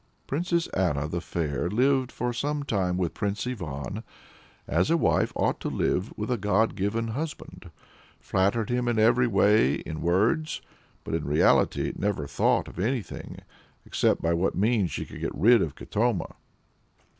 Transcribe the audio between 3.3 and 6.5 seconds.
Ivan as a wife ought to live with a